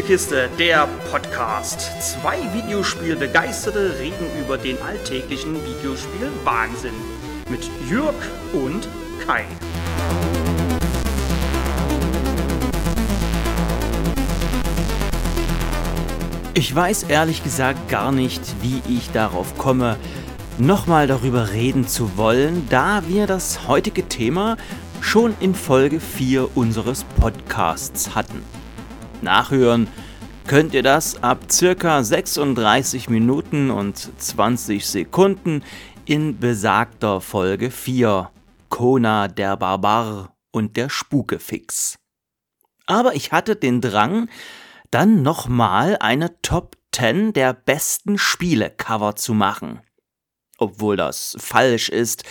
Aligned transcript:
Spielekiste, 0.00 0.48
der 0.58 0.88
Podcast. 1.10 1.90
Zwei 2.00 2.38
Videospielbegeisterte 2.54 3.98
reden 3.98 4.26
über 4.42 4.56
den 4.56 4.80
alltäglichen 4.80 5.54
Videospiel-Wahnsinn. 5.54 6.94
Mit 7.50 7.70
Jürg 7.86 8.14
und 8.54 8.88
Kai. 9.26 9.44
Ich 16.54 16.74
weiß 16.74 17.02
ehrlich 17.02 17.44
gesagt 17.44 17.90
gar 17.90 18.10
nicht, 18.10 18.40
wie 18.62 18.80
ich 18.88 19.10
darauf 19.10 19.58
komme, 19.58 19.98
nochmal 20.56 21.08
darüber 21.08 21.50
reden 21.50 21.86
zu 21.86 22.16
wollen, 22.16 22.66
da 22.70 23.02
wir 23.06 23.26
das 23.26 23.68
heutige 23.68 24.08
Thema 24.08 24.56
schon 25.02 25.34
in 25.40 25.54
Folge 25.54 26.00
4 26.00 26.56
unseres 26.56 27.04
Podcasts 27.04 28.14
hatten. 28.14 28.42
Nachhören 29.22 29.88
könnt 30.46 30.74
ihr 30.74 30.82
das 30.82 31.22
ab 31.22 31.50
circa 31.50 32.02
36 32.02 33.08
Minuten 33.08 33.70
und 33.70 33.96
20 34.20 34.86
Sekunden 34.86 35.62
in 36.04 36.38
besagter 36.38 37.20
Folge 37.20 37.70
4 37.70 38.30
Kona 38.68 39.28
der 39.28 39.56
Barbar 39.56 40.34
und 40.50 40.76
der 40.76 40.88
Spukefix. 40.88 41.98
Aber 42.86 43.14
ich 43.14 43.32
hatte 43.32 43.56
den 43.56 43.80
Drang, 43.80 44.28
dann 44.90 45.22
nochmal 45.22 45.96
eine 46.00 46.40
Top 46.42 46.76
10 46.92 47.32
der 47.32 47.52
besten 47.52 48.18
Spiele-Cover 48.18 49.14
zu 49.16 49.34
machen 49.34 49.80
obwohl 50.60 50.96
das 50.96 51.36
falsch 51.40 51.88
ist, 51.88 52.24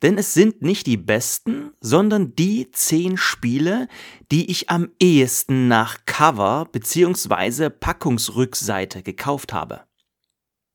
denn 0.00 0.16
es 0.16 0.32
sind 0.34 0.62
nicht 0.62 0.86
die 0.86 0.96
besten, 0.96 1.72
sondern 1.80 2.34
die 2.34 2.70
zehn 2.70 3.16
Spiele, 3.16 3.88
die 4.30 4.50
ich 4.50 4.70
am 4.70 4.90
ehesten 4.98 5.68
nach 5.68 5.98
Cover 6.06 6.66
bzw. 6.72 7.70
Packungsrückseite 7.70 9.02
gekauft 9.02 9.52
habe. 9.52 9.82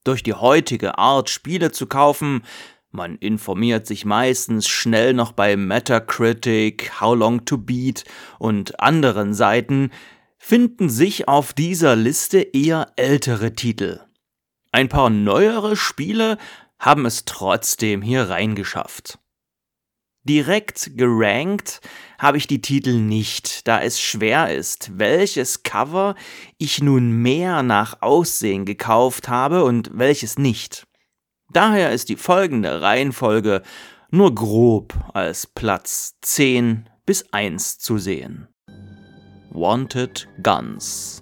Durch 0.03 0.23
die 0.23 0.33
heutige 0.33 0.97
Art, 0.97 1.29
Spiele 1.29 1.71
zu 1.71 1.87
kaufen, 1.87 2.43
man 2.91 3.17
informiert 3.17 3.85
sich 3.85 4.05
meistens 4.05 4.67
schnell 4.67 5.13
noch 5.13 5.33
bei 5.33 5.57
Metacritic, 5.57 7.01
How 7.01 7.15
Long 7.15 7.43
to 7.45 7.57
Beat 7.57 8.05
und 8.39 8.79
anderen 8.79 9.33
Seiten, 9.33 9.91
finden 10.37 10.89
sich 10.89 11.27
auf 11.27 11.53
dieser 11.53 11.95
Liste 11.95 12.39
eher 12.39 12.93
ältere 12.95 13.53
Titel. 13.53 13.99
Ein 14.71 14.89
paar 14.89 15.09
neuere 15.09 15.75
Spiele 15.75 16.37
haben 16.79 17.05
es 17.05 17.25
trotzdem 17.25 18.01
hier 18.01 18.29
reingeschafft. 18.29 19.19
Direkt 20.23 20.97
gerankt 20.97 21.79
habe 22.19 22.37
ich 22.37 22.47
die 22.47 22.61
Titel 22.61 22.99
nicht, 22.99 23.65
da 23.65 23.81
es 23.81 24.01
schwer 24.01 24.53
ist, 24.53 24.97
welches 24.97 25.63
Cover 25.63 26.15
ich 26.57 26.81
nun 26.81 27.21
mehr 27.21 27.63
nach 27.63 28.01
Aussehen 28.01 28.65
gekauft 28.65 29.29
habe 29.29 29.63
und 29.63 29.89
welches 29.93 30.37
nicht. 30.37 30.85
Daher 31.53 31.93
ist 31.93 32.09
die 32.09 32.17
folgende 32.17 32.81
Reihenfolge 32.81 33.61
nur 34.11 34.35
grob 34.35 34.95
als 35.13 35.47
Platz 35.47 36.15
10 36.21 36.89
bis 37.05 37.31
1 37.31 37.77
zu 37.77 37.97
sehen. 37.97 38.49
Wanted 39.51 40.27
Guns 40.43 41.21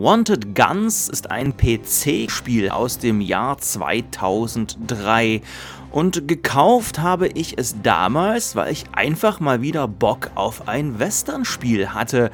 Wanted 0.00 0.54
Guns 0.54 1.08
ist 1.08 1.32
ein 1.32 1.56
PC-Spiel 1.56 2.70
aus 2.70 2.98
dem 2.98 3.20
Jahr 3.20 3.58
2003 3.58 5.42
und 5.90 6.28
gekauft 6.28 7.00
habe 7.00 7.26
ich 7.26 7.58
es 7.58 7.82
damals, 7.82 8.54
weil 8.54 8.70
ich 8.70 8.84
einfach 8.92 9.40
mal 9.40 9.60
wieder 9.60 9.88
Bock 9.88 10.30
auf 10.36 10.68
ein 10.68 11.00
Western-Spiel 11.00 11.88
hatte 11.88 12.30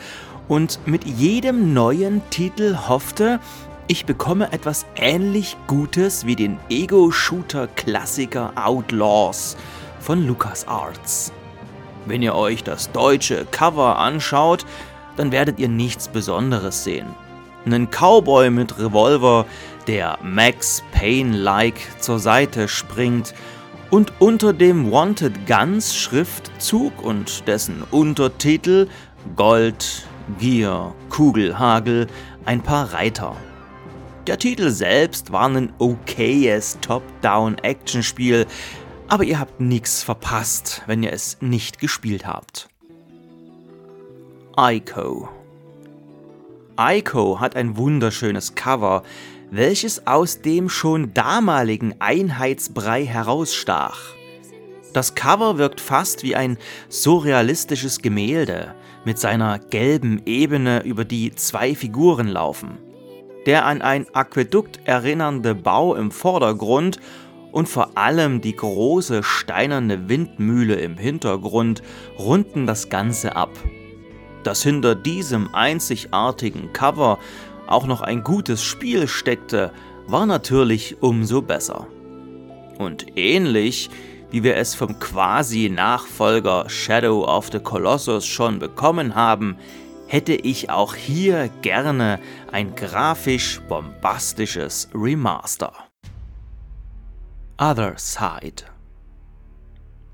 und 0.47 0.79
mit 0.85 1.05
jedem 1.05 1.73
neuen 1.73 2.21
Titel 2.29 2.77
hoffte, 2.87 3.41
ich 3.89 4.05
bekomme 4.05 4.53
etwas 4.53 4.85
ähnlich 4.95 5.57
Gutes 5.67 6.27
wie 6.27 6.37
den 6.37 6.59
Ego-Shooter-Klassiker 6.69 8.53
Outlaws 8.63 9.57
von 10.01 10.27
LucasArts. 10.27 11.33
Wenn 12.05 12.21
ihr 12.21 12.35
euch 12.35 12.63
das 12.63 12.93
deutsche 12.93 13.47
Cover 13.47 13.99
anschaut, 13.99 14.67
dann 15.17 15.33
werdet 15.33 15.59
ihr 15.59 15.69
nichts 15.69 16.09
Besonderes 16.09 16.85
sehen 16.85 17.24
einen 17.67 17.89
Cowboy 17.91 18.51
mit 18.51 18.79
Revolver, 18.79 19.47
der 19.87 20.19
Max 20.23 20.83
Payne-like 20.93 21.81
zur 22.01 22.19
Seite 22.19 22.69
springt 22.69 23.35
und 23.91 24.13
unter 24.19 24.53
dem 24.53 24.91
Wanted 24.91 25.47
Guns 25.47 25.95
Schriftzug 25.95 27.03
und 27.03 27.47
dessen 27.47 27.83
Untertitel 27.91 28.89
Gold, 29.37 30.07
Gier, 30.39 30.95
Kugelhagel 31.11 32.07
ein 32.45 32.63
paar 32.63 32.93
Reiter. 32.93 33.37
Der 34.27 34.39
Titel 34.39 34.71
selbst 34.71 35.33
war 35.33 35.49
ein 35.49 35.73
okayes 35.79 36.79
Top-Down-Action-Spiel, 36.81 38.47
aber 39.09 39.25
ihr 39.25 39.39
habt 39.39 39.61
nichts 39.61 40.03
verpasst, 40.03 40.83
wenn 40.87 41.03
ihr 41.03 41.13
es 41.13 41.37
nicht 41.41 41.79
gespielt 41.79 42.27
habt. 42.27 42.69
Ico 44.57 45.29
Ico 46.79 47.41
hat 47.41 47.57
ein 47.57 47.77
wunderschönes 47.77 48.55
Cover, 48.55 49.03
welches 49.51 50.07
aus 50.07 50.41
dem 50.41 50.69
schon 50.69 51.15
damaligen 51.15 51.95
Einheitsbrei 52.01 53.05
herausstach. 53.05 54.15
Das 54.93 55.15
Cover 55.15 55.59
wirkt 55.59 55.81
fast 55.81 56.23
wie 56.23 56.37
ein 56.37 56.59
surrealistisches 56.89 58.01
Gemälde 58.03 58.75
mit 59.05 59.19
seiner 59.19 59.59
gelben 59.59 60.23
Ebene, 60.25 60.83
über 60.83 61.05
die 61.05 61.35
zwei 61.35 61.75
Figuren 61.75 62.29
laufen. 62.29 62.79
Der 63.47 63.67
an 63.67 63.83
ein 63.83 64.07
Aquädukt 64.15 64.81
erinnernde 64.85 65.55
Bau 65.55 65.95
im 65.95 66.11
Vordergrund 66.11 66.99
und 67.53 67.69
vor 67.69 67.97
allem 67.97 68.41
die 68.41 68.57
große 68.57 69.23
steinerne 69.23 70.09
Windmühle 70.09 70.77
im 70.77 70.97
Hintergrund 70.97 71.83
runden 72.19 72.67
das 72.67 72.89
Ganze 72.89 73.37
ab. 73.37 73.51
Dass 74.45 74.63
hinter 74.63 74.95
diesem 74.95 75.53
einzigartigen 75.55 76.73
Cover 76.73 77.19
auch 77.67 77.87
noch 77.87 78.03
ein 78.03 78.23
gutes 78.23 78.63
Spiel 78.63 79.09
steckte, 79.09 79.73
war 80.07 80.27
natürlich 80.27 81.03
umso 81.03 81.43
besser. 81.43 81.87
Und 82.79 83.17
ähnlich 83.17 83.91
wie 84.31 84.43
wir 84.43 84.57
es 84.57 84.75
vom 84.75 84.99
quasi-Nachfolger 84.99 86.69
Shadow 86.69 87.25
of 87.25 87.51
the 87.53 87.61
Colossus 87.61 88.27
schon 88.27 88.59
bekommen 88.59 89.15
haben, 89.15 89.57
hätte 90.09 90.33
ich 90.33 90.71
auch 90.71 90.97
hier 90.97 91.49
gerne 91.63 92.19
ein 92.51 92.75
grafisch 92.75 93.61
bombastisches 93.69 94.89
Remaster. 94.93 95.73
Other 97.59 97.95
Side 97.97 98.65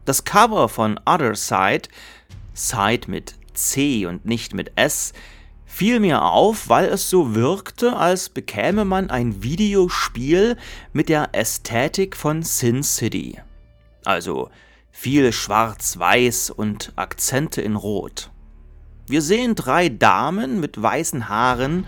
Das 0.04 0.22
Cover 0.22 0.68
von 0.68 1.00
Other 1.06 1.34
Side, 1.34 1.88
Side 2.52 3.10
mit 3.10 3.39
C 3.68 4.06
und 4.06 4.24
nicht 4.24 4.54
mit 4.54 4.72
S, 4.76 5.12
fiel 5.64 6.00
mir 6.00 6.22
auf, 6.22 6.68
weil 6.68 6.86
es 6.86 7.08
so 7.08 7.34
wirkte, 7.34 7.96
als 7.96 8.28
bekäme 8.28 8.84
man 8.84 9.10
ein 9.10 9.42
Videospiel 9.42 10.56
mit 10.92 11.08
der 11.08 11.30
Ästhetik 11.32 12.16
von 12.16 12.42
Sin 12.42 12.82
City. 12.82 13.40
Also 14.04 14.50
viel 14.90 15.32
Schwarz-Weiß 15.32 16.50
und 16.50 16.92
Akzente 16.96 17.62
in 17.62 17.76
Rot. 17.76 18.30
Wir 19.06 19.22
sehen 19.22 19.54
drei 19.54 19.88
Damen 19.88 20.60
mit 20.60 20.80
weißen 20.80 21.28
Haaren 21.28 21.86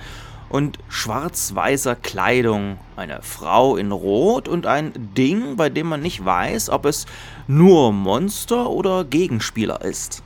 und 0.49 0.79
schwarz-weißer 0.89 1.97
Kleidung, 1.97 2.79
eine 2.97 3.23
Frau 3.23 3.77
in 3.77 3.91
Rot 3.91 4.49
und 4.49 4.67
ein 4.67 4.93
Ding, 5.17 5.57
bei 5.57 5.71
dem 5.71 5.89
man 5.89 6.03
nicht 6.03 6.25
weiß, 6.25 6.71
ob 6.71 6.85
es 6.85 7.07
nur 7.47 7.93
Monster 7.93 8.71
oder 8.71 9.05
Gegenspieler 9.05 9.83
ist. 9.83 10.23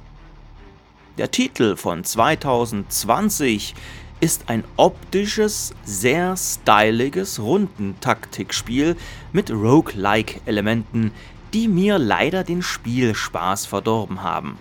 Der 1.19 1.31
Titel 1.31 1.77
von 1.77 2.05
2020 2.05 3.75
ist 4.21 4.49
ein 4.49 4.65
optisches, 4.77 5.75
sehr 5.85 6.37
styliges 6.37 7.41
Rundentaktikspiel 7.41 8.97
mit 9.33 9.51
Roguelike-Elementen, 9.51 11.13
die 11.55 11.69
mir 11.69 11.99
leider 11.99 12.45
den 12.45 12.61
Spielspaß 12.61 13.65
verdorben 13.65 14.23
haben. 14.23 14.59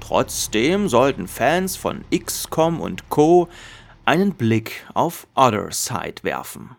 Trotzdem 0.00 0.88
sollten 0.88 1.28
Fans 1.28 1.76
von 1.76 2.04
XCOM 2.14 2.80
und 2.80 3.08
Co. 3.08 3.48
einen 4.04 4.34
Blick 4.34 4.86
auf 4.92 5.26
Other 5.34 5.72
Side 5.72 6.16
werfen. 6.22 6.76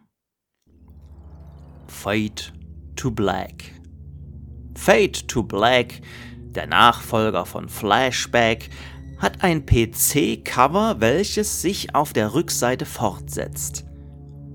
Fade 1.88 2.54
to 2.96 3.10
Black 3.10 3.76
Fade 4.76 5.26
to 5.28 5.42
Black 5.42 6.02
der 6.56 6.68
Nachfolger 6.68 7.46
von 7.46 7.70
Flashback, 7.70 8.70
hat 9.18 9.44
ein 9.44 9.66
PC-Cover, 9.66 10.96
welches 11.00 11.62
sich 11.62 11.96
auf 11.96 12.14
der 12.14 12.34
Rückseite 12.34 12.86
fortsetzt. 12.86 13.86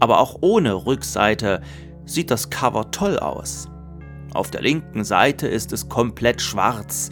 Aber 0.00 0.20
auch 0.20 0.38
ohne 0.40 0.86
Rückseite 0.86 1.62
sieht 2.04 2.30
das 2.30 2.50
Cover 2.50 2.90
toll 2.90 3.18
aus. 3.18 3.68
Auf 4.32 4.50
der 4.50 4.62
linken 4.62 5.04
Seite 5.04 5.48
ist 5.48 5.72
es 5.72 5.88
komplett 5.88 6.40
schwarz 6.40 7.10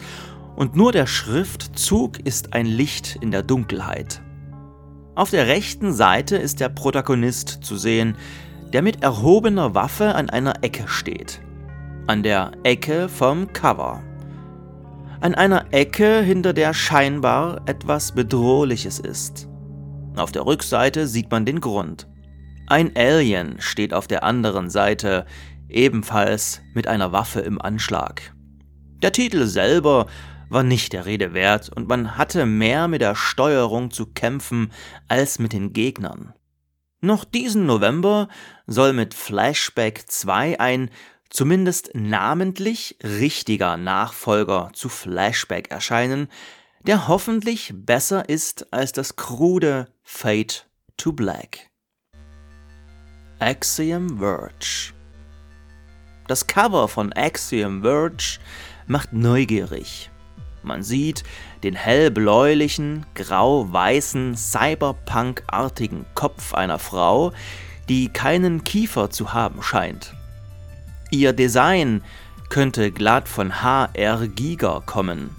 und 0.55 0.75
nur 0.75 0.91
der 0.91 1.07
Schriftzug 1.07 2.19
ist 2.19 2.53
ein 2.53 2.65
Licht 2.65 3.17
in 3.21 3.31
der 3.31 3.43
Dunkelheit. 3.43 4.21
Auf 5.15 5.31
der 5.31 5.47
rechten 5.47 5.91
Seite 5.91 6.37
ist 6.37 6.59
der 6.59 6.69
Protagonist 6.69 7.59
zu 7.61 7.75
sehen, 7.77 8.15
der 8.71 8.81
mit 8.81 9.03
erhobener 9.03 9.75
Waffe 9.75 10.15
an 10.15 10.29
einer 10.29 10.63
Ecke 10.63 10.87
steht. 10.87 11.41
An 12.07 12.23
der 12.23 12.51
Ecke 12.63 13.09
vom 13.09 13.51
Cover. 13.51 14.01
An 15.21 15.35
einer 15.35 15.73
Ecke, 15.73 16.21
hinter 16.21 16.53
der 16.53 16.73
scheinbar 16.73 17.63
etwas 17.65 18.13
Bedrohliches 18.13 18.99
ist. 18.99 19.49
Auf 20.15 20.31
der 20.31 20.45
Rückseite 20.45 21.07
sieht 21.07 21.29
man 21.29 21.45
den 21.45 21.59
Grund. 21.59 22.07
Ein 22.67 22.95
Alien 22.95 23.57
steht 23.59 23.93
auf 23.93 24.07
der 24.07 24.23
anderen 24.23 24.69
Seite, 24.69 25.25
ebenfalls 25.67 26.61
mit 26.73 26.87
einer 26.87 27.11
Waffe 27.11 27.41
im 27.41 27.61
Anschlag. 27.61 28.33
Der 29.01 29.11
Titel 29.11 29.45
selber 29.45 30.05
war 30.47 30.63
nicht 30.63 30.93
der 30.93 31.05
Rede 31.05 31.33
wert 31.33 31.69
und 31.75 31.89
man 31.89 32.17
hatte 32.17 32.45
mehr 32.45 32.87
mit 32.87 33.01
der 33.01 33.15
Steuerung 33.15 33.91
zu 33.91 34.05
kämpfen 34.05 34.71
als 35.09 35.37
mit 35.37 35.51
den 35.51 35.73
Gegnern. 35.73 36.33
Noch 37.01 37.25
diesen 37.25 37.65
November 37.65 38.29
soll 38.67 38.93
mit 38.93 39.13
Flashback 39.13 40.03
2 40.07 40.61
ein 40.61 40.89
zumindest 41.29 41.91
namentlich 41.93 42.97
richtiger 43.03 43.77
Nachfolger 43.77 44.71
zu 44.73 44.89
Flashback 44.89 45.71
erscheinen, 45.71 46.27
der 46.83 47.07
hoffentlich 47.07 47.73
besser 47.75 48.29
ist 48.29 48.73
als 48.73 48.91
das 48.91 49.15
krude 49.15 49.87
Fate 50.03 50.67
to 50.97 51.13
Black. 51.13 51.69
Axiom 53.39 54.19
Verge 54.19 54.93
Das 56.27 56.47
Cover 56.47 56.87
von 56.87 57.13
Axiom 57.13 57.83
Verge 57.83 58.39
macht 58.87 59.13
neugierig. 59.13 60.09
Man 60.61 60.83
sieht 60.83 61.23
den 61.63 61.75
hellbläulichen, 61.75 63.05
grau-weißen, 63.15 64.35
cyberpunk-artigen 64.35 66.05
Kopf 66.15 66.53
einer 66.53 66.79
Frau, 66.79 67.31
die 67.87 68.09
keinen 68.09 68.63
Kiefer 68.63 69.09
zu 69.09 69.33
haben 69.33 69.63
scheint. 69.63 70.13
Ihr 71.11 71.33
Design 71.33 72.03
könnte 72.49 72.91
glatt 72.91 73.27
von 73.27 73.63
HR 73.63 74.27
Giga 74.27 74.81
kommen. 74.85 75.31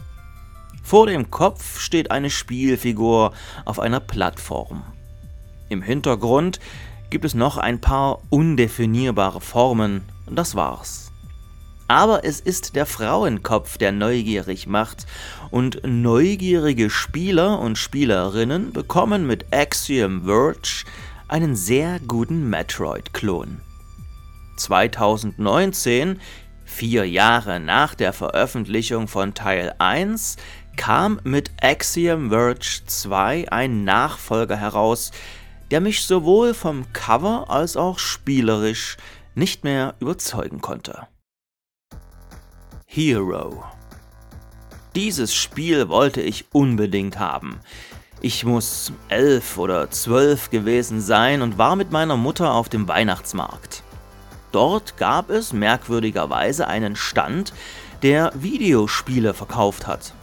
Vor 0.82 1.06
dem 1.06 1.30
Kopf 1.30 1.78
steht 1.78 2.10
eine 2.10 2.28
Spielfigur 2.28 3.32
auf 3.64 3.78
einer 3.78 4.00
Plattform. 4.00 4.82
Im 5.68 5.80
Hintergrund 5.80 6.58
gibt 7.10 7.24
es 7.24 7.34
noch 7.34 7.56
ein 7.56 7.80
paar 7.80 8.20
undefinierbare 8.30 9.40
Formen, 9.40 10.02
das 10.28 10.56
war's. 10.56 11.12
Aber 11.86 12.24
es 12.24 12.40
ist 12.40 12.74
der 12.74 12.86
Frauenkopf, 12.86 13.78
der 13.78 13.92
neugierig 13.92 14.66
macht, 14.66 15.06
und 15.52 15.82
neugierige 15.84 16.90
Spieler 16.90 17.60
und 17.60 17.78
Spielerinnen 17.78 18.72
bekommen 18.72 19.24
mit 19.24 19.52
Axiom 19.52 20.24
Verge 20.24 20.84
einen 21.28 21.54
sehr 21.54 22.00
guten 22.00 22.50
Metroid-Klon. 22.50 23.60
2019, 24.60 26.20
vier 26.64 27.08
Jahre 27.08 27.60
nach 27.60 27.94
der 27.94 28.12
Veröffentlichung 28.12 29.08
von 29.08 29.34
Teil 29.34 29.74
1, 29.78 30.36
kam 30.76 31.20
mit 31.24 31.50
Axiom 31.60 32.30
Verge 32.30 32.82
2 32.86 33.50
ein 33.50 33.84
Nachfolger 33.84 34.56
heraus, 34.56 35.10
der 35.70 35.80
mich 35.80 36.04
sowohl 36.04 36.54
vom 36.54 36.92
Cover 36.92 37.46
als 37.48 37.76
auch 37.76 37.98
spielerisch 37.98 38.96
nicht 39.34 39.64
mehr 39.64 39.94
überzeugen 40.00 40.60
konnte. 40.60 41.06
Hero. 42.86 43.62
Dieses 44.96 45.34
Spiel 45.34 45.88
wollte 45.88 46.20
ich 46.20 46.46
unbedingt 46.52 47.18
haben. 47.18 47.60
Ich 48.20 48.44
muss 48.44 48.92
elf 49.08 49.56
oder 49.56 49.90
zwölf 49.90 50.50
gewesen 50.50 51.00
sein 51.00 51.40
und 51.40 51.56
war 51.56 51.76
mit 51.76 51.90
meiner 51.90 52.16
Mutter 52.16 52.52
auf 52.52 52.68
dem 52.68 52.88
Weihnachtsmarkt. 52.88 53.79
Dort 54.52 54.96
gab 54.96 55.30
es 55.30 55.52
merkwürdigerweise 55.52 56.66
einen 56.66 56.96
Stand, 56.96 57.52
der 58.02 58.32
Videospiele 58.34 59.34
verkauft 59.34 59.86
hat. 59.86 60.14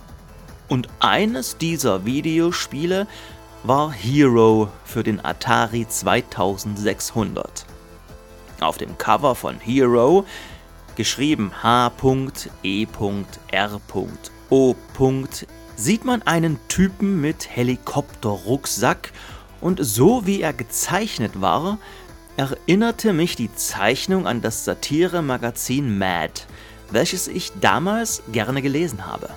Und 0.67 0.89
eines 0.99 1.57
dieser 1.57 2.05
Videospiele 2.05 3.07
war 3.63 3.91
Hero 3.91 4.69
für 4.83 5.03
den 5.03 5.23
Atari 5.23 5.87
2600. 5.87 7.65
Auf 8.59 8.77
dem 8.77 8.97
Cover 8.97 9.35
von 9.35 9.59
Hero 9.59 10.25
geschrieben 10.95 11.51
H.E.R.O. 11.61 12.35
sieht 15.75 16.05
man 16.05 16.21
einen 16.23 16.59
Typen 16.67 17.21
mit 17.21 17.55
Helikopterrucksack 17.55 19.11
und 19.61 19.79
so 19.83 20.25
wie 20.25 20.41
er 20.41 20.53
gezeichnet 20.53 21.39
war, 21.39 21.77
erinnerte 22.37 23.13
mich 23.13 23.35
die 23.35 23.53
Zeichnung 23.53 24.27
an 24.27 24.41
das 24.41 24.63
Satire-Magazin 24.63 25.97
Mad, 25.97 26.33
welches 26.91 27.27
ich 27.27 27.51
damals 27.59 28.21
gerne 28.31 28.61
gelesen 28.61 29.07
habe. 29.07 29.29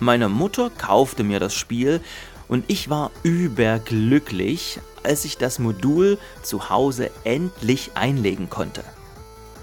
Meine 0.00 0.30
Mutter 0.30 0.70
kaufte 0.70 1.22
mir 1.22 1.38
das 1.38 1.54
Spiel 1.54 2.00
und 2.48 2.64
ich 2.68 2.88
war 2.88 3.10
überglücklich, 3.22 4.80
als 5.02 5.26
ich 5.26 5.36
das 5.36 5.58
Modul 5.58 6.18
zu 6.42 6.70
Hause 6.70 7.10
endlich 7.24 7.92
einlegen 7.94 8.48
konnte. 8.48 8.82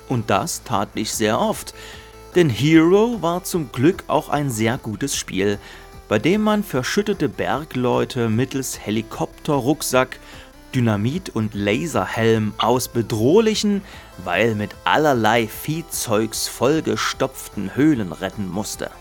Und 0.08 0.30
das 0.30 0.64
tat 0.64 0.90
ich 0.94 1.12
sehr 1.12 1.40
oft, 1.40 1.74
denn 2.36 2.50
Hero 2.50 3.22
war 3.22 3.44
zum 3.44 3.72
Glück 3.72 4.04
auch 4.08 4.30
ein 4.30 4.52
sehr 4.52 4.78
gutes 4.78 5.16
Spiel, 5.16 5.58
bei 6.08 6.20
dem 6.20 6.42
man 6.42 6.64
verschüttete 6.64 7.28
Bergleute 7.28 8.30
mittels 8.30 8.80
Helikopterrucksack, 8.80 10.20
Dynamit 10.74 11.30
und 11.30 11.54
Laserhelm 11.54 12.54
aus 12.58 12.88
bedrohlichen, 12.88 13.82
weil 14.24 14.56
mit 14.56 14.72
allerlei 14.84 15.48
Viehzeugs 15.48 16.48
vollgestopften 16.48 17.76
Höhlen 17.76 18.12
retten 18.12 18.50
musste. 18.50 18.92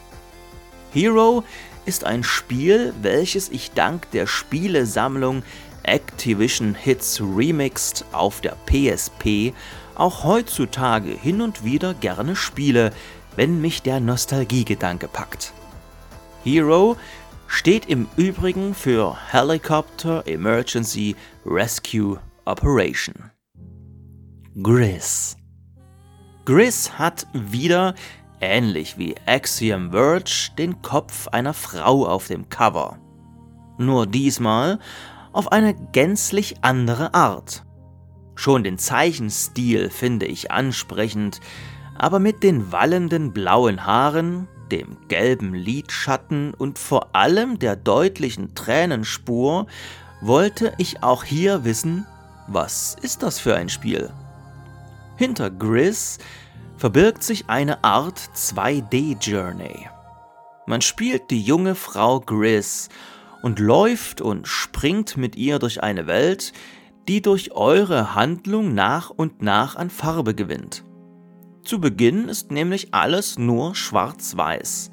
Hero 0.93 1.45
ist 1.85 2.05
ein 2.05 2.25
Spiel, 2.25 2.93
welches 3.03 3.49
ich 3.49 3.73
dank 3.73 4.11
der 4.11 4.27
Spielesammlung 4.27 5.43
Activision 5.83 6.75
Hits 6.75 7.21
Remixed 7.21 8.05
auf 8.13 8.41
der 8.41 8.57
PSP 8.67 9.53
auch 9.95 10.25
heutzutage 10.25 11.11
hin 11.11 11.41
und 11.41 11.65
wieder 11.65 11.95
gerne 11.95 12.37
spiele, 12.37 12.93
wenn 13.37 13.61
mich 13.61 13.83
der 13.83 14.01
Nostalgiegedanke 14.01 15.09
packt. 15.09 15.53
Hero 16.43 16.97
steht 17.51 17.87
im 17.87 18.07
Übrigen 18.17 18.75
für 18.75 19.17
Helicopter 19.33 20.23
Emergency 20.27 21.17
Rescue 21.45 22.17
Operation. 22.45 23.33
Gris. 24.63 25.37
Gris 26.45 26.93
hat 26.93 27.27
wieder, 27.35 27.97
ähnlich 28.41 28.99
wie 28.99 29.17
Axiom 29.27 29.91
Verge, 29.91 30.53
den 30.57 30.81
Kopf 30.81 31.27
einer 31.29 31.53
Frau 31.53 32.07
auf 32.07 32.29
dem 32.29 32.49
Cover. 32.49 32.99
Nur 33.79 34.07
diesmal 34.07 34.79
auf 35.33 35.51
eine 35.51 35.75
gänzlich 35.75 36.63
andere 36.63 37.15
Art. 37.15 37.65
Schon 38.37 38.63
den 38.63 38.79
Zeichenstil 38.79 39.91
finde 39.91 40.27
ich 40.27 40.53
ansprechend, 40.53 41.41
aber 41.99 42.21
mit 42.21 42.45
den 42.45 42.71
wallenden 42.71 43.33
blauen 43.33 43.85
Haaren, 43.85 44.47
dem 44.71 44.97
gelben 45.09 45.53
Lidschatten 45.53 46.55
und 46.55 46.79
vor 46.79 47.15
allem 47.15 47.59
der 47.59 47.77
deutlichen 47.77 48.55
Tränenspur 48.55 49.67
wollte 50.23 50.73
ich 50.79 51.03
auch 51.03 51.25
hier 51.25 51.65
wissen, 51.65 52.07
was 52.47 52.97
ist 53.03 53.23
das 53.23 53.39
für 53.39 53.55
ein 53.55 53.69
Spiel? 53.69 54.11
Hinter 55.17 55.51
Gris 55.51 56.19
verbirgt 56.77 57.23
sich 57.23 57.49
eine 57.49 57.85
Art 57.85 58.19
2D-Journey. 58.35 59.89
Man 60.67 60.81
spielt 60.81 61.31
die 61.31 61.43
junge 61.43 61.75
Frau 61.75 62.21
Gris 62.21 62.89
und 63.43 63.59
läuft 63.59 64.21
und 64.21 64.49
springt 64.49 65.17
mit 65.17 65.37
ihr 65.37 65.59
durch 65.59 65.83
eine 65.83 66.07
Welt, 66.07 66.53
die 67.09 67.23
durch 67.23 67.53
eure 67.53 68.15
Handlung 68.15 68.75
nach 68.75 69.11
und 69.11 69.43
nach 69.43 69.77
an 69.77 69.91
Farbe 69.91 70.35
gewinnt. 70.35 70.85
Zu 71.65 71.81
Beginn 71.81 72.29
ist 72.29 72.51
nämlich 72.51 72.95
alles 72.95 73.39
nur 73.39 73.75
schwarz-weiß. 73.75 74.91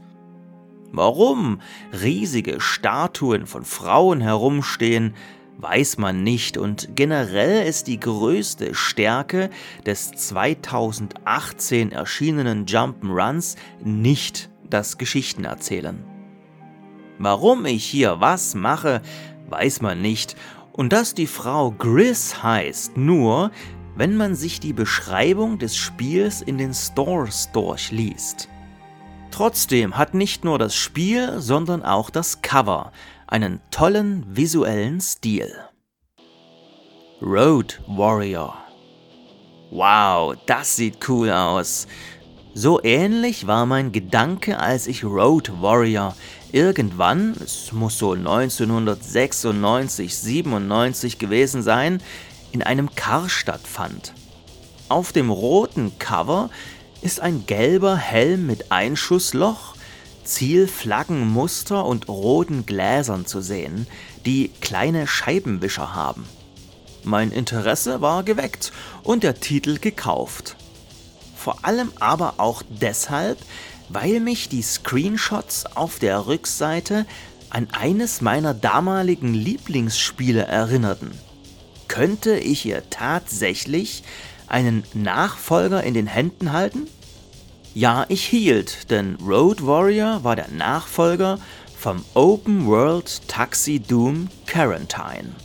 Warum 0.92 1.62
riesige 2.02 2.60
Statuen 2.60 3.46
von 3.46 3.64
Frauen 3.66 4.22
herumstehen, 4.22 5.14
weiß 5.58 5.98
man 5.98 6.24
nicht 6.24 6.58
und 6.58 6.96
generell 6.96 7.66
ist 7.66 7.88
die 7.88 8.00
größte 8.00 8.76
Stärke 8.76 9.50
des 9.86 10.12
2018 10.12 11.92
erschienenen 11.92 12.66
Jump'n'Runs 12.66 13.56
nicht 13.84 14.50
das 14.70 14.98
Geschichtenerzählen. 14.98 16.04
Warum 17.18 17.66
ich 17.66 17.86
hier 17.86 18.20
was 18.20 18.54
mache, 18.54 19.02
weiß 19.50 19.82
man 19.82 20.02
nicht 20.02 20.36
und 20.72 20.94
dass 20.94 21.16
die 21.16 21.28
Frau 21.28 21.72
Gris 21.72 22.44
heißt 22.44 22.98
nur, 22.98 23.52
wenn 23.98 24.16
man 24.16 24.36
sich 24.36 24.60
die 24.60 24.74
Beschreibung 24.74 25.58
des 25.58 25.76
Spiels 25.76 26.42
in 26.42 26.58
den 26.58 26.74
Stores 26.74 27.50
durchliest. 27.52 28.48
Trotzdem 29.32 29.98
hat 29.98 30.14
nicht 30.14 30.46
nur 30.46 30.60
das 30.60 30.76
Spiel, 30.76 31.42
sondern 31.42 31.84
auch 31.84 32.10
das 32.10 32.42
Cover 32.42 32.92
einen 33.26 33.60
tollen 33.72 34.24
visuellen 34.30 35.02
Stil. 35.02 35.52
Road 37.22 37.82
Warrior. 37.88 38.56
Wow, 39.72 40.36
das 40.46 40.76
sieht 40.76 41.10
cool 41.10 41.32
aus. 41.32 41.88
So 42.54 42.82
ähnlich 42.84 43.48
war 43.48 43.66
mein 43.66 43.92
Gedanke, 43.92 44.60
als 44.60 44.88
ich 44.88 45.04
Road 45.04 45.52
Warrior 45.62 46.16
irgendwann, 46.52 47.36
es 47.44 47.72
muss 47.72 47.98
so 47.98 48.14
1996, 48.14 50.18
97 50.18 51.20
gewesen 51.20 51.62
sein, 51.62 52.02
in 52.52 52.64
einem 52.64 52.94
Karstadt 52.96 53.68
fand. 53.68 54.14
Auf 54.90 55.12
dem 55.12 55.30
roten 55.30 55.98
Cover 56.00 56.50
ist 57.02 57.20
ein 57.20 57.46
gelber 57.46 57.96
Helm 57.98 58.48
mit 58.48 58.72
Einschussloch, 58.72 59.76
Zielflaggenmuster 60.24 61.86
und 61.86 62.08
roten 62.08 62.66
Gläsern 62.66 63.26
zu 63.26 63.42
sehen, 63.42 63.88
die 64.26 64.50
kleine 64.62 65.08
Scheibenwischer 65.08 65.96
haben. 65.96 66.26
Mein 67.04 67.32
Interesse 67.32 68.02
war 68.02 68.24
geweckt 68.24 68.72
und 69.04 69.24
der 69.24 69.40
Titel 69.40 69.78
gekauft. 69.78 70.58
Vor 71.36 71.64
allem 71.64 71.92
aber 72.00 72.36
auch 72.38 72.62
deshalb, 72.70 73.38
weil 73.90 74.20
mich 74.20 74.50
die 74.50 74.62
Screenshots 74.62 75.66
auf 75.78 76.00
der 76.00 76.28
Rückseite 76.28 77.06
an 77.50 77.68
eines 77.72 78.20
meiner 78.20 78.54
damaligen 78.54 79.34
Lieblingsspiele 79.34 80.44
erinnerten. 80.44 81.12
Könnte 81.88 82.38
ich 82.38 82.62
hier 82.62 82.90
tatsächlich 82.90 84.04
einen 84.48 84.84
Nachfolger 84.94 85.84
in 85.84 85.94
den 85.94 86.08
Händen 86.08 86.52
halten? 86.52 86.88
Ja, 87.74 88.06
ich 88.10 88.26
hielt, 88.26 88.90
denn 88.90 89.18
Road 89.26 89.66
Warrior 89.66 90.24
war 90.24 90.36
der 90.36 90.50
Nachfolger 90.50 91.40
vom 91.78 92.04
Open 92.16 92.66
World 92.66 93.28
Taxi 93.28 93.80
Doom 93.80 94.30
Quarantine. 94.48 95.36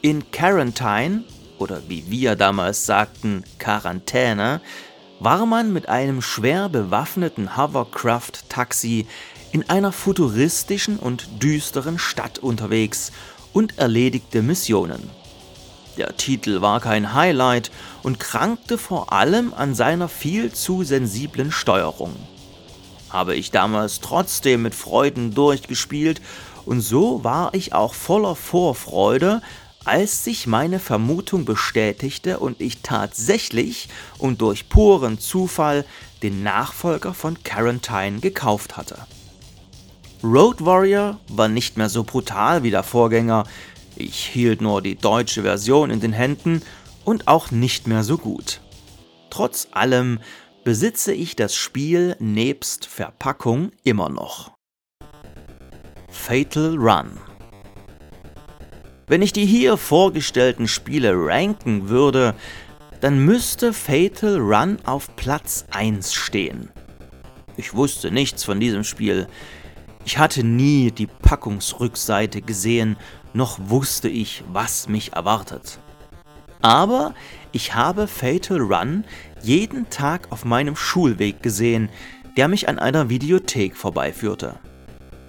In 0.00 0.30
Quarantine, 0.30 1.24
oder 1.58 1.82
wie 1.88 2.04
wir 2.08 2.36
damals 2.36 2.86
sagten, 2.86 3.44
Quarantäne, 3.58 4.60
war 5.18 5.44
man 5.44 5.72
mit 5.72 5.88
einem 5.88 6.22
schwer 6.22 6.68
bewaffneten 6.68 7.56
Hovercraft-Taxi 7.56 9.06
in 9.52 9.68
einer 9.68 9.92
futuristischen 9.92 10.98
und 10.98 11.42
düsteren 11.42 11.98
Stadt 11.98 12.38
unterwegs 12.38 13.12
und 13.52 13.78
erledigte 13.78 14.42
Missionen. 14.42 15.10
Der 16.00 16.16
Titel 16.16 16.62
war 16.62 16.80
kein 16.80 17.12
Highlight 17.12 17.70
und 18.02 18.18
krankte 18.18 18.78
vor 18.78 19.12
allem 19.12 19.52
an 19.52 19.74
seiner 19.74 20.08
viel 20.08 20.50
zu 20.50 20.82
sensiblen 20.82 21.52
Steuerung. 21.52 22.16
Habe 23.10 23.34
ich 23.34 23.50
damals 23.50 24.00
trotzdem 24.00 24.62
mit 24.62 24.74
Freuden 24.74 25.34
durchgespielt 25.34 26.22
und 26.64 26.80
so 26.80 27.22
war 27.22 27.52
ich 27.52 27.74
auch 27.74 27.92
voller 27.92 28.34
Vorfreude, 28.34 29.42
als 29.84 30.24
sich 30.24 30.46
meine 30.46 30.78
Vermutung 30.78 31.44
bestätigte 31.44 32.38
und 32.38 32.62
ich 32.62 32.80
tatsächlich 32.80 33.90
und 34.16 34.40
durch 34.40 34.70
puren 34.70 35.18
Zufall 35.18 35.84
den 36.22 36.42
Nachfolger 36.42 37.12
von 37.12 37.42
Quarantine 37.42 38.20
gekauft 38.20 38.78
hatte. 38.78 38.96
Road 40.22 40.62
Warrior 40.64 41.18
war 41.28 41.48
nicht 41.48 41.78
mehr 41.78 41.88
so 41.88 42.04
brutal 42.04 42.62
wie 42.62 42.70
der 42.70 42.82
Vorgänger, 42.82 43.44
ich 44.00 44.26
hielt 44.26 44.60
nur 44.60 44.82
die 44.82 44.96
deutsche 44.96 45.42
Version 45.42 45.90
in 45.90 46.00
den 46.00 46.12
Händen 46.12 46.62
und 47.04 47.28
auch 47.28 47.50
nicht 47.50 47.86
mehr 47.86 48.02
so 48.02 48.18
gut. 48.18 48.60
Trotz 49.30 49.68
allem 49.70 50.18
besitze 50.64 51.12
ich 51.12 51.36
das 51.36 51.54
Spiel 51.54 52.16
nebst 52.18 52.86
Verpackung 52.86 53.70
immer 53.84 54.08
noch. 54.08 54.52
Fatal 56.08 56.76
Run 56.76 57.18
wenn 59.10 59.22
ich 59.22 59.32
die 59.32 59.44
hier 59.44 59.76
vorgestellten 59.76 60.68
Spiele 60.68 61.12
ranken 61.12 61.88
würde, 61.88 62.36
dann 63.00 63.24
müsste 63.24 63.72
Fatal 63.72 64.36
Run 64.36 64.78
auf 64.84 65.16
Platz 65.16 65.64
1 65.72 66.14
stehen. 66.14 66.70
Ich 67.56 67.74
wusste 67.74 68.12
nichts 68.12 68.44
von 68.44 68.60
diesem 68.60 68.84
Spiel. 68.84 69.26
Ich 70.04 70.18
hatte 70.18 70.44
nie 70.44 70.92
die 70.92 71.08
Packungsrückseite 71.08 72.40
gesehen, 72.40 72.96
noch 73.32 73.58
wusste 73.60 74.08
ich, 74.08 74.44
was 74.52 74.88
mich 74.88 75.12
erwartet. 75.12 75.78
Aber 76.62 77.14
ich 77.52 77.74
habe 77.74 78.06
Fatal 78.06 78.60
Run 78.60 79.04
jeden 79.42 79.88
Tag 79.90 80.30
auf 80.30 80.44
meinem 80.44 80.76
Schulweg 80.76 81.42
gesehen, 81.42 81.88
der 82.36 82.48
mich 82.48 82.68
an 82.68 82.78
einer 82.78 83.08
Videothek 83.08 83.76
vorbeiführte. 83.76 84.58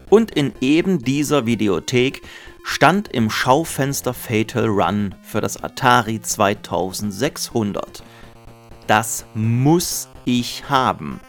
Und 0.10 0.31
in 0.31 0.53
eben 0.60 1.00
dieser 1.00 1.46
Videothek 1.46 2.22
stand 2.63 3.08
im 3.08 3.29
Schaufenster 3.29 4.13
Fatal 4.13 4.67
Run 4.67 5.15
für 5.22 5.41
das 5.41 5.63
Atari 5.63 6.22
2600. 6.22 8.03
Das 8.88 9.25
muss 9.34 10.10
ich 10.25 10.70
haben. 10.70 11.22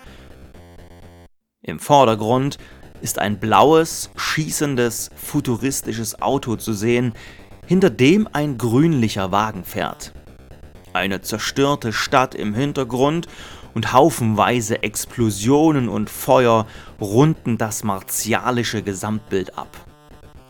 Im 1.62 1.78
Vordergrund 1.78 2.58
ist 3.02 3.18
ein 3.18 3.38
blaues, 3.38 4.10
schießendes, 4.16 5.10
futuristisches 5.14 6.22
Auto 6.22 6.56
zu 6.56 6.72
sehen, 6.72 7.12
hinter 7.66 7.90
dem 7.90 8.28
ein 8.32 8.56
grünlicher 8.56 9.32
Wagen 9.32 9.64
fährt. 9.64 10.12
Eine 10.92 11.20
zerstörte 11.20 11.92
Stadt 11.92 12.34
im 12.34 12.54
Hintergrund 12.54 13.26
und 13.74 13.92
haufenweise 13.92 14.82
Explosionen 14.82 15.88
und 15.88 16.10
Feuer 16.10 16.66
runden 17.00 17.58
das 17.58 17.84
martialische 17.84 18.82
Gesamtbild 18.82 19.58
ab. 19.58 19.76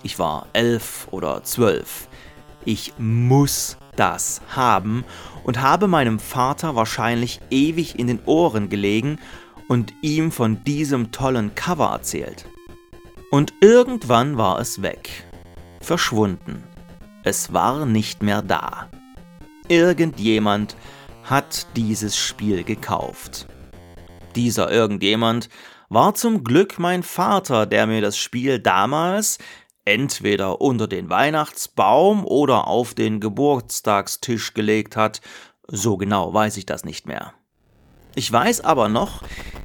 Ich 0.02 0.18
war 0.18 0.46
elf 0.52 1.08
oder 1.10 1.42
zwölf. 1.44 2.08
Ich 2.64 2.92
muss 2.98 3.76
das 3.96 4.40
haben 4.54 5.04
und 5.44 5.60
habe 5.60 5.86
meinem 5.86 6.18
Vater 6.18 6.74
wahrscheinlich 6.74 7.40
ewig 7.50 7.98
in 7.98 8.06
den 8.06 8.20
Ohren 8.24 8.68
gelegen 8.68 9.18
und 9.68 9.94
ihm 10.02 10.32
von 10.32 10.64
diesem 10.64 11.12
tollen 11.12 11.54
Cover 11.54 11.90
erzählt. 11.90 12.46
Und 13.30 13.54
irgendwann 13.60 14.36
war 14.36 14.60
es 14.60 14.82
weg. 14.82 15.24
Verschwunden. 15.80 16.62
Es 17.24 17.52
war 17.52 17.86
nicht 17.86 18.22
mehr 18.22 18.42
da. 18.42 18.90
Irgendjemand 19.68 20.76
hat 21.22 21.66
dieses 21.76 22.16
Spiel 22.16 22.64
gekauft. 22.64 23.46
Dieser 24.34 24.70
irgendjemand 24.70 25.48
war 25.88 26.14
zum 26.14 26.42
Glück 26.42 26.78
mein 26.78 27.02
Vater, 27.02 27.66
der 27.66 27.86
mir 27.86 28.00
das 28.00 28.16
Spiel 28.16 28.58
damals 28.58 29.38
entweder 29.84 30.60
unter 30.60 30.86
den 30.86 31.10
Weihnachtsbaum 31.10 32.24
oder 32.24 32.66
auf 32.66 32.94
den 32.94 33.20
Geburtstagstisch 33.20 34.54
gelegt 34.54 34.96
hat, 34.96 35.20
so 35.66 35.96
genau 35.96 36.32
weiß 36.32 36.56
ich 36.56 36.66
das 36.66 36.84
nicht 36.84 37.06
mehr. 37.06 37.34
Ich 38.14 38.30
weiß 38.30 38.62
aber 38.62 38.88
noch, 38.88 39.22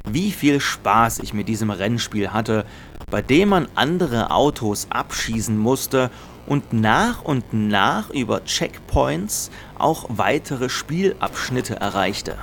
wie 0.07 0.31
viel 0.31 0.61
Spaß 0.61 1.19
ich 1.19 1.33
mit 1.33 1.49
diesem 1.49 1.69
Rennspiel 1.69 2.31
hatte, 2.31 2.65
bei 3.11 3.21
dem 3.21 3.49
man 3.49 3.67
andere 3.75 4.31
Autos 4.31 4.87
abschießen 4.89 5.57
musste 5.57 6.09
und 6.45 6.71
nach 6.71 7.23
und 7.23 7.51
nach 7.51 8.09
über 8.09 8.45
Checkpoints 8.45 9.51
auch 9.77 10.05
weitere 10.07 10.69
Spielabschnitte 10.69 11.75
erreichte. 11.75 12.37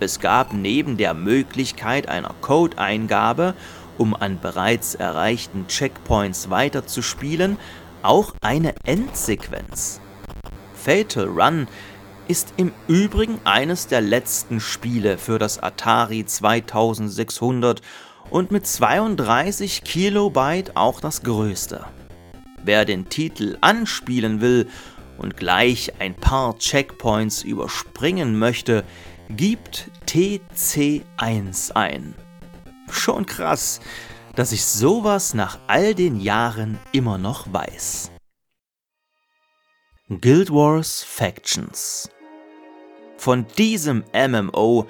Es 0.00 0.18
gab 0.18 0.52
neben 0.52 0.96
der 0.96 1.14
Möglichkeit 1.14 2.08
einer 2.08 2.34
Codeingabe 2.40 3.54
um 3.98 4.14
an 4.14 4.40
bereits 4.40 4.96
erreichten 4.96 5.66
Checkpoints 5.68 6.50
weiterzuspielen, 6.50 7.58
auch 8.02 8.34
eine 8.40 8.74
Endsequenz. 8.84 10.00
Fatal 10.74 11.26
Run 11.26 11.68
ist 12.28 12.54
im 12.56 12.72
Übrigen 12.88 13.40
eines 13.44 13.86
der 13.86 14.00
letzten 14.00 14.60
Spiele 14.60 15.18
für 15.18 15.38
das 15.38 15.62
Atari 15.62 16.24
2600 16.24 17.82
und 18.30 18.50
mit 18.50 18.66
32 18.66 19.84
Kilobyte 19.84 20.76
auch 20.76 21.00
das 21.00 21.22
größte. 21.22 21.84
Wer 22.64 22.84
den 22.84 23.08
Titel 23.08 23.58
anspielen 23.60 24.40
will 24.40 24.68
und 25.18 25.36
gleich 25.36 25.92
ein 25.98 26.14
paar 26.14 26.58
Checkpoints 26.58 27.42
überspringen 27.42 28.38
möchte, 28.38 28.84
gibt 29.28 29.90
TC1 30.06 31.72
ein. 31.72 32.14
Schon 32.90 33.26
krass, 33.26 33.80
dass 34.34 34.52
ich 34.52 34.64
sowas 34.64 35.34
nach 35.34 35.58
all 35.66 35.94
den 35.94 36.20
Jahren 36.20 36.78
immer 36.92 37.18
noch 37.18 37.52
weiß. 37.52 38.10
Guild 40.20 40.50
Wars 40.50 41.02
Factions 41.02 42.10
Von 43.16 43.46
diesem 43.56 44.04
MMO 44.12 44.86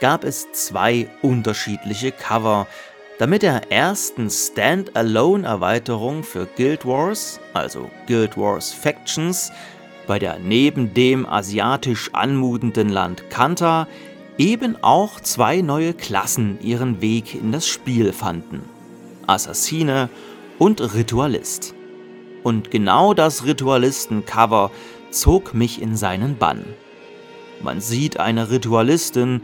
gab 0.00 0.22
es 0.22 0.52
zwei 0.52 1.08
unterschiedliche 1.22 2.12
Cover, 2.12 2.66
damit 3.18 3.42
der 3.42 3.72
ersten 3.72 4.30
Standalone-Erweiterung 4.30 6.22
für 6.22 6.46
Guild 6.56 6.86
Wars, 6.86 7.40
also 7.52 7.90
Guild 8.06 8.36
Wars 8.36 8.72
Factions, 8.72 9.50
bei 10.06 10.18
der 10.18 10.38
neben 10.38 10.94
dem 10.94 11.26
asiatisch 11.26 12.10
anmutenden 12.12 12.90
Land 12.90 13.28
Kanta 13.30 13.88
eben 14.38 14.76
auch 14.82 15.20
zwei 15.20 15.62
neue 15.62 15.94
Klassen 15.94 16.58
ihren 16.62 17.00
Weg 17.00 17.34
in 17.34 17.50
das 17.50 17.66
Spiel 17.66 18.12
fanden. 18.12 18.62
Assassine 19.26 20.08
und 20.58 20.80
Ritualist. 20.94 21.74
Und 22.42 22.70
genau 22.70 23.14
das 23.14 23.44
Ritualisten-Cover 23.44 24.70
zog 25.10 25.54
mich 25.54 25.82
in 25.82 25.96
seinen 25.96 26.36
Bann. 26.36 26.64
Man 27.62 27.80
sieht 27.80 28.18
eine 28.18 28.50
Ritualistin, 28.50 29.42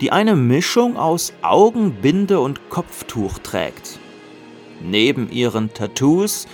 die 0.00 0.12
eine 0.12 0.36
Mischung 0.36 0.96
aus 0.96 1.32
Augenbinde 1.42 2.40
und 2.40 2.68
Kopftuch 2.68 3.38
trägt. 3.38 3.98
Neben 4.82 5.30
ihren 5.30 5.72
Tattoos 5.72 6.46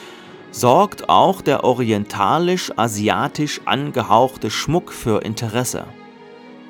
sorgt 0.52 1.08
auch 1.08 1.40
der 1.42 1.64
orientalisch-asiatisch 1.64 3.62
angehauchte 3.64 4.50
Schmuck 4.50 4.92
für 4.92 5.22
Interesse. 5.22 5.84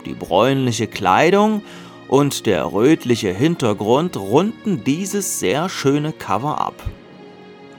Die 0.06 0.14
bräunliche 0.14 0.86
Kleidung 0.86 1.62
und 2.08 2.46
der 2.46 2.72
rötliche 2.72 3.32
Hintergrund 3.32 4.16
runden 4.16 4.84
dieses 4.84 5.38
sehr 5.38 5.68
schöne 5.68 6.12
Cover 6.12 6.60
ab. 6.60 6.74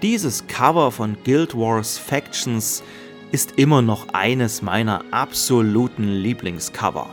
Dieses 0.02 0.48
Cover 0.48 0.92
von 0.92 1.16
Guild 1.24 1.56
Wars 1.56 2.00
Factions 2.00 2.82
ist 3.32 3.54
immer 3.58 3.84
noch 3.84 4.08
eines 4.14 4.64
meiner 4.64 5.04
absoluten 5.12 6.08
Lieblingscover. 6.08 7.08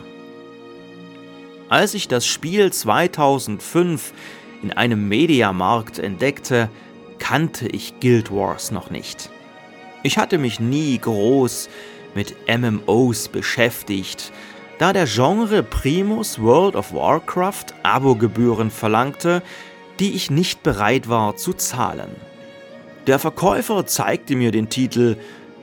Als 1.68 1.92
ich 1.92 2.08
das 2.08 2.26
Spiel 2.26 2.72
2005 2.72 4.14
in 4.62 4.72
einem 4.72 5.06
Mediamarkt 5.06 5.98
entdeckte, 5.98 6.70
kannte 7.18 7.68
ich 7.68 8.00
Guild 8.00 8.32
Wars 8.32 8.70
noch 8.70 8.90
nicht. 8.90 9.28
Ich 10.02 10.16
hatte 10.16 10.38
mich 10.38 10.58
nie 10.58 10.96
groß 10.98 11.68
mit 12.14 12.36
MMOs 12.48 13.28
beschäftigt, 13.28 14.32
da 14.78 14.94
der 14.94 15.04
Genre 15.04 15.62
Primus 15.62 16.40
World 16.40 16.74
of 16.74 16.94
Warcraft 16.94 17.66
Abogebühren 17.82 18.70
verlangte, 18.70 19.42
die 20.00 20.14
ich 20.14 20.30
nicht 20.30 20.62
bereit 20.62 21.10
war 21.10 21.36
zu 21.36 21.52
zahlen. 21.52 22.16
Der 23.08 23.18
Verkäufer 23.18 23.86
zeigte 23.86 24.36
mir 24.36 24.50
den 24.50 24.68
Titel, 24.68 25.16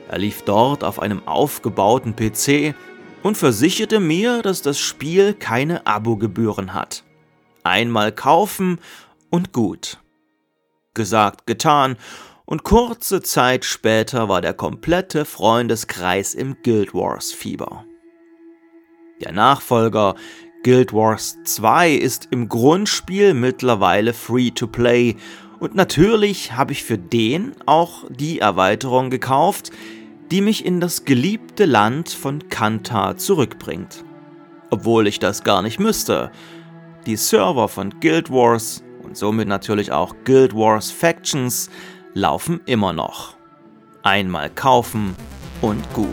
er 0.08 0.18
lief 0.18 0.42
dort 0.42 0.82
auf 0.82 1.00
einem 1.00 1.28
aufgebauten 1.28 2.16
PC 2.16 2.74
und 3.22 3.36
versicherte 3.36 4.00
mir, 4.00 4.42
dass 4.42 4.62
das 4.62 4.80
Spiel 4.80 5.32
keine 5.32 5.86
Abogebühren 5.86 6.74
hat. 6.74 7.04
Einmal 7.62 8.10
kaufen 8.10 8.80
und 9.30 9.52
gut. 9.52 10.00
Gesagt, 10.94 11.46
getan, 11.46 11.96
und 12.46 12.64
kurze 12.64 13.22
Zeit 13.22 13.64
später 13.64 14.28
war 14.28 14.40
der 14.40 14.54
komplette 14.54 15.24
Freundeskreis 15.24 16.34
im 16.34 16.56
Guild 16.64 16.94
Wars 16.94 17.30
Fieber. 17.30 17.84
Der 19.20 19.30
Nachfolger 19.30 20.16
Guild 20.64 20.92
Wars 20.92 21.38
2 21.44 21.92
ist 21.92 22.26
im 22.32 22.48
Grundspiel 22.48 23.34
mittlerweile 23.34 24.12
free 24.12 24.50
to 24.50 24.66
play 24.66 25.14
und 25.58 25.74
natürlich 25.74 26.52
habe 26.52 26.72
ich 26.72 26.84
für 26.84 26.98
den 26.98 27.54
auch 27.66 28.04
die 28.10 28.40
Erweiterung 28.40 29.10
gekauft, 29.10 29.70
die 30.30 30.40
mich 30.40 30.64
in 30.64 30.80
das 30.80 31.04
geliebte 31.04 31.64
Land 31.64 32.10
von 32.10 32.48
Kanta 32.48 33.16
zurückbringt. 33.16 34.04
Obwohl 34.70 35.06
ich 35.06 35.18
das 35.18 35.44
gar 35.44 35.62
nicht 35.62 35.78
müsste. 35.78 36.30
Die 37.06 37.16
Server 37.16 37.68
von 37.68 38.00
Guild 38.00 38.30
Wars 38.30 38.82
und 39.02 39.16
somit 39.16 39.46
natürlich 39.46 39.92
auch 39.92 40.14
Guild 40.24 40.54
Wars 40.54 40.90
Factions 40.90 41.70
laufen 42.14 42.60
immer 42.66 42.92
noch. 42.92 43.36
Einmal 44.02 44.50
kaufen 44.50 45.14
und 45.62 45.82
gut. 45.92 46.06